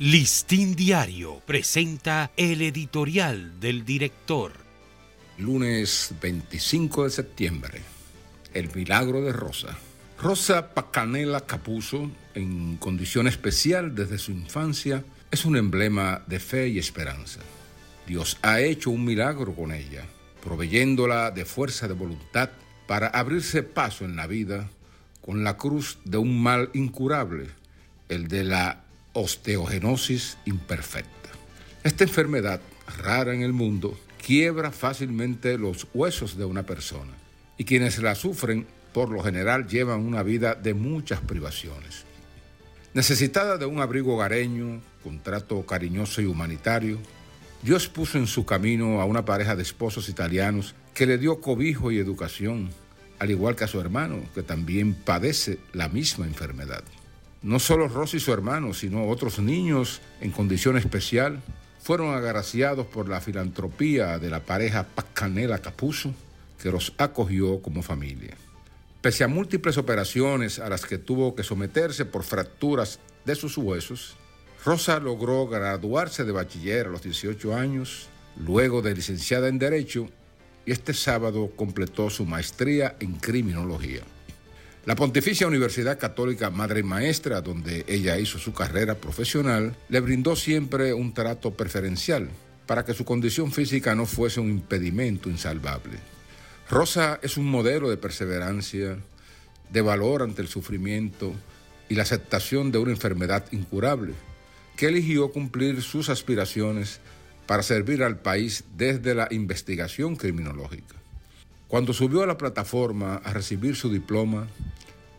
[0.00, 4.52] Listín Diario presenta el editorial del director.
[5.36, 7.82] Lunes 25 de septiembre.
[8.54, 9.76] El milagro de Rosa.
[10.18, 16.78] Rosa Pacanela Capuso, en condición especial desde su infancia, es un emblema de fe y
[16.78, 17.40] esperanza.
[18.06, 20.06] Dios ha hecho un milagro con ella,
[20.42, 22.48] proveyéndola de fuerza de voluntad
[22.86, 24.70] para abrirse paso en la vida
[25.20, 27.48] con la cruz de un mal incurable,
[28.08, 31.30] el de la osteogenosis imperfecta.
[31.82, 32.60] Esta enfermedad,
[32.98, 37.12] rara en el mundo, quiebra fácilmente los huesos de una persona
[37.56, 42.04] y quienes la sufren por lo general llevan una vida de muchas privaciones.
[42.92, 46.98] Necesitada de un abrigo hogareño, con trato cariñoso y humanitario,
[47.62, 51.92] Dios puso en su camino a una pareja de esposos italianos que le dio cobijo
[51.92, 52.70] y educación,
[53.18, 56.82] al igual que a su hermano, que también padece la misma enfermedad.
[57.42, 61.40] No solo Rosy y su hermano, sino otros niños en condición especial
[61.82, 66.12] fueron agraciados por la filantropía de la pareja Pacanela Capuso,
[66.62, 68.36] que los acogió como familia.
[69.00, 74.16] Pese a múltiples operaciones a las que tuvo que someterse por fracturas de sus huesos,
[74.62, 80.10] Rosa logró graduarse de bachiller a los 18 años, luego de licenciada en Derecho,
[80.66, 84.02] y este sábado completó su maestría en Criminología.
[84.86, 90.94] La Pontificia Universidad Católica Madre Maestra, donde ella hizo su carrera profesional, le brindó siempre
[90.94, 92.30] un trato preferencial
[92.66, 95.98] para que su condición física no fuese un impedimento insalvable.
[96.70, 98.96] Rosa es un modelo de perseverancia,
[99.70, 101.34] de valor ante el sufrimiento
[101.90, 104.14] y la aceptación de una enfermedad incurable,
[104.78, 107.00] que eligió cumplir sus aspiraciones
[107.46, 110.94] para servir al país desde la investigación criminológica.
[111.70, 114.48] Cuando subió a la plataforma a recibir su diploma,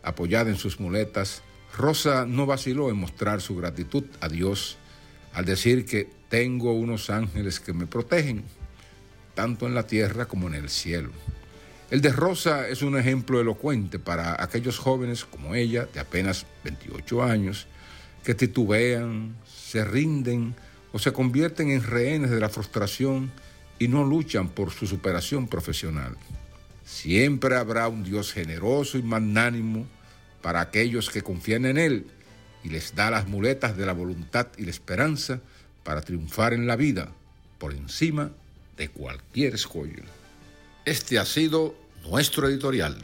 [0.02, 1.42] apoyada en sus muletas,
[1.76, 4.78] Rosa no vaciló en mostrar su gratitud a Dios
[5.32, 8.44] al decir que tengo unos ángeles que me protegen,
[9.34, 11.10] tanto en la tierra como en el cielo.
[11.90, 17.22] El de Rosa es un ejemplo elocuente para aquellos jóvenes como ella, de apenas 28
[17.22, 17.66] años,
[18.24, 20.54] que titubean, se rinden
[20.92, 23.30] o se convierten en rehenes de la frustración
[23.78, 26.16] y no luchan por su superación profesional.
[26.84, 29.86] Siempre habrá un Dios generoso y magnánimo
[30.42, 32.06] para aquellos que confían en Él
[32.64, 35.40] y les da las muletas de la voluntad y la esperanza
[35.84, 37.12] para triunfar en la vida
[37.58, 38.30] por encima
[38.76, 40.02] de cualquier escollo.
[40.84, 42.98] Este ha sido nuestro editorial.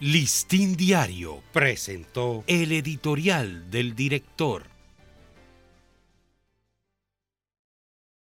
[0.00, 4.73] Listín Diario presentó el editorial del director.